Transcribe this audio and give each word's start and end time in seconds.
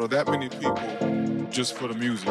or 0.00 0.08
that 0.08 0.26
many 0.28 0.48
people 0.48 1.48
just 1.50 1.76
for 1.76 1.88
the 1.88 1.94
music. 1.94 2.29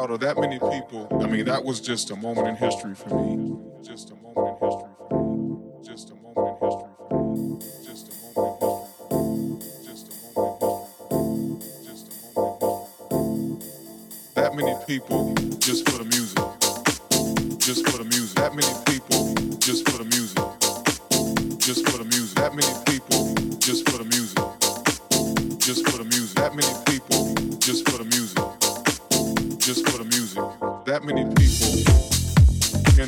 proud 0.00 0.10
of 0.12 0.20
that 0.20 0.38
many 0.38 0.58
people. 0.58 1.06
I 1.22 1.26
mean, 1.26 1.44
that 1.44 1.62
was 1.62 1.78
just 1.78 2.10
a 2.10 2.16
moment 2.16 2.48
in 2.48 2.56
history 2.56 2.94
for 2.94 3.10
me. 3.22 3.54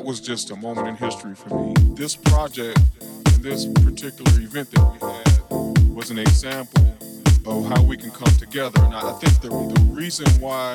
that 0.00 0.06
was 0.06 0.18
just 0.18 0.50
a 0.50 0.56
moment 0.56 0.88
in 0.88 0.96
history 0.96 1.34
for 1.34 1.62
me. 1.62 1.74
This 1.94 2.16
project 2.16 2.80
and 3.02 3.42
this 3.42 3.66
particular 3.66 4.40
event 4.40 4.70
that 4.70 4.92
we 4.92 4.98
had 5.06 5.94
was 5.94 6.10
an 6.10 6.18
example 6.18 6.96
of 7.44 7.66
how 7.66 7.82
we 7.82 7.98
can 7.98 8.10
come 8.10 8.34
together. 8.36 8.80
And 8.82 8.94
I 8.94 9.12
think 9.18 9.42
the, 9.42 9.48
the 9.48 9.80
reason 9.92 10.26
why 10.40 10.74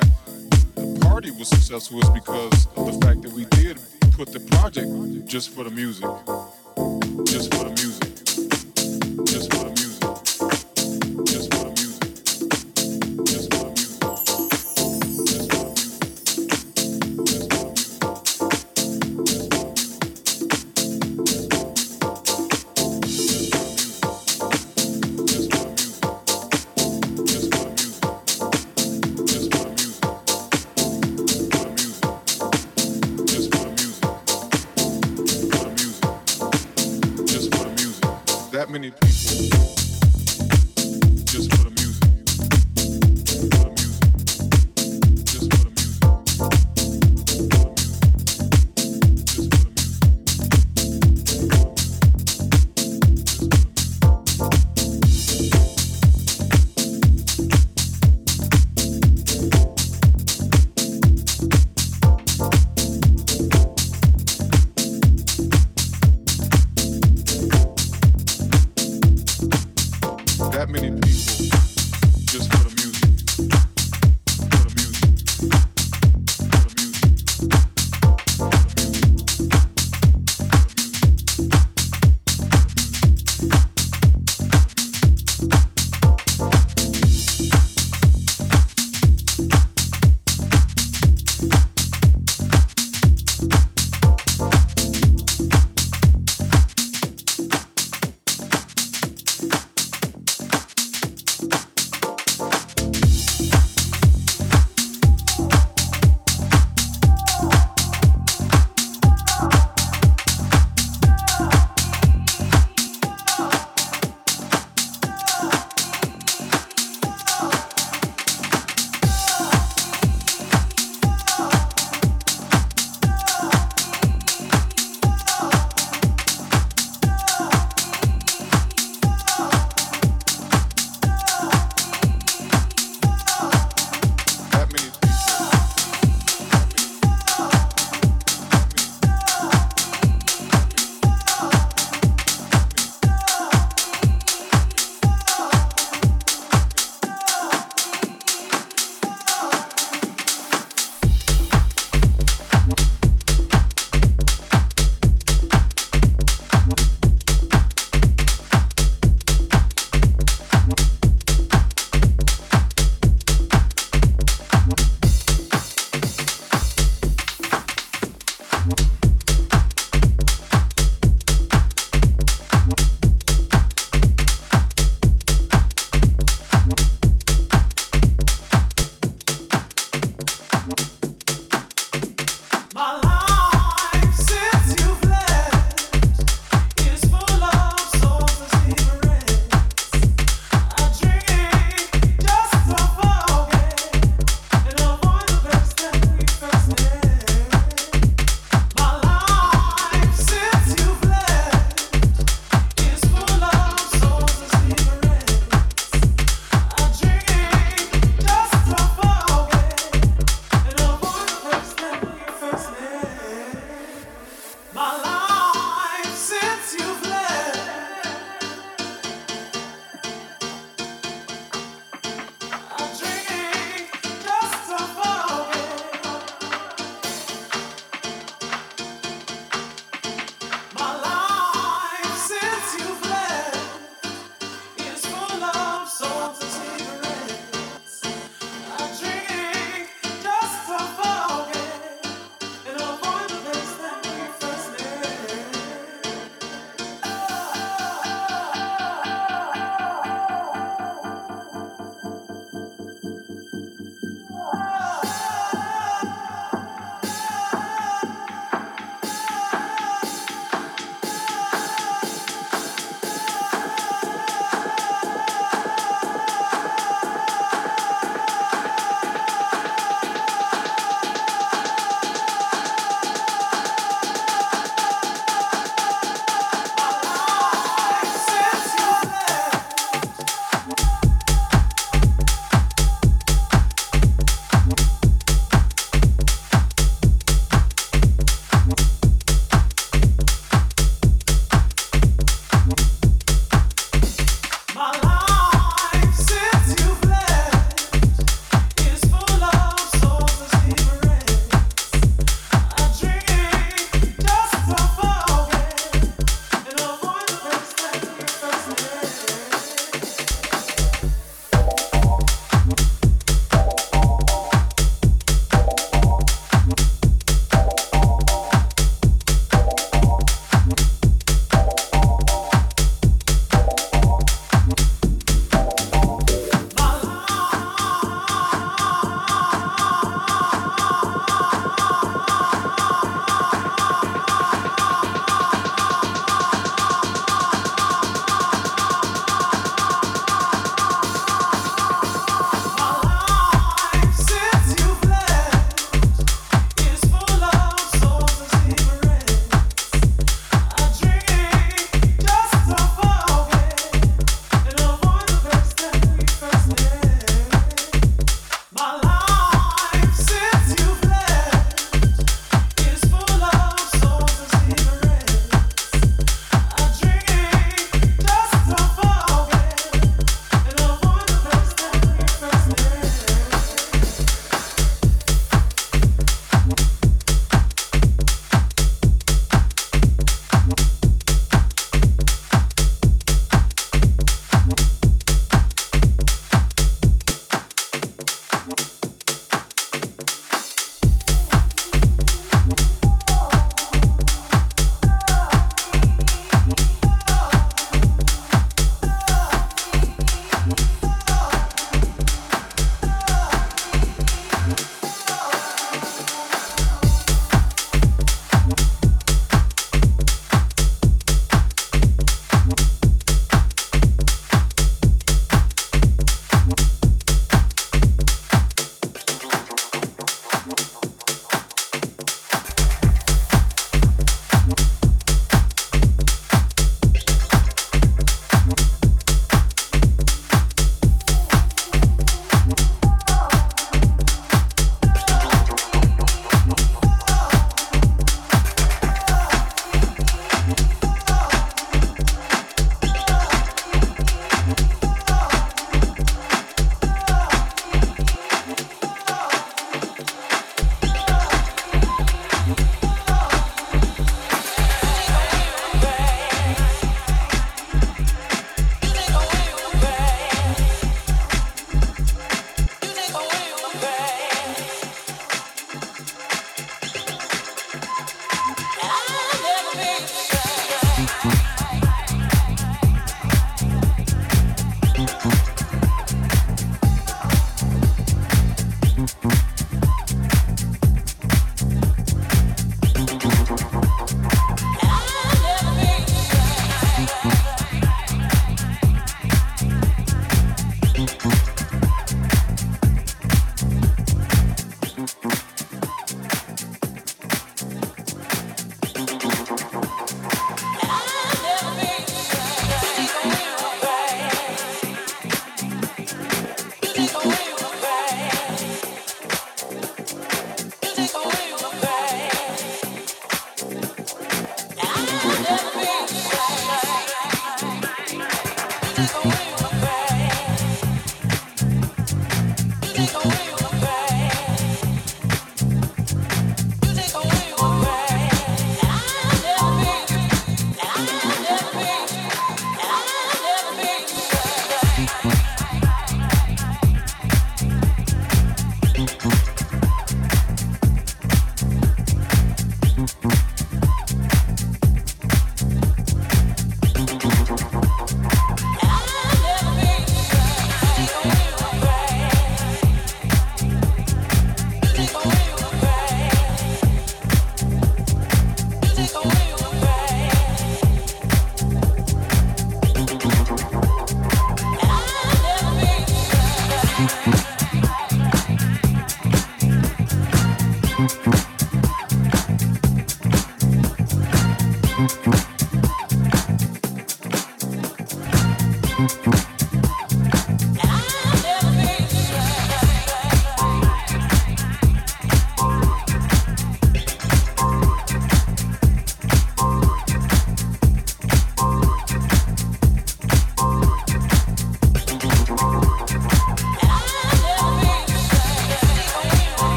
the 0.76 1.00
party 1.00 1.32
was 1.32 1.48
successful 1.48 2.00
is 2.00 2.10
because 2.10 2.68
of 2.76 2.86
the 2.86 3.04
fact 3.04 3.22
that 3.22 3.32
we 3.32 3.46
did 3.46 3.80
put 4.12 4.32
the 4.32 4.38
project 4.38 5.26
just 5.26 5.50
for 5.50 5.64
the 5.64 5.70
music. 5.70 6.06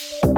you. 0.00 0.37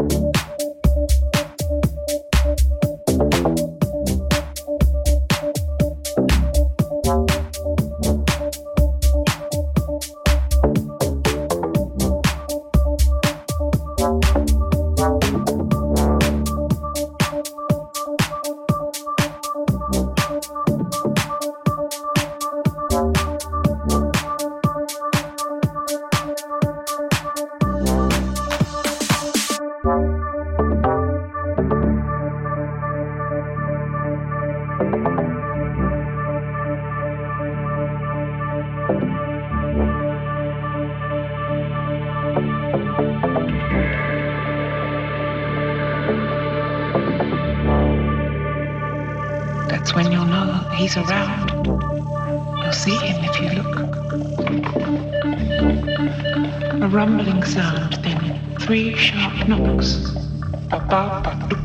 Ba 60.71 60.79
ba 60.91 61.01
ba 61.25 61.60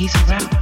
he's 0.00 0.14
around. 0.30 0.59